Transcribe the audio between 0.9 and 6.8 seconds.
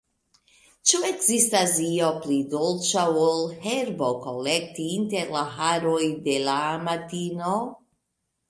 Ĉu ekzistas io pli dolĉa, ol herbokolekti inter la haroj de la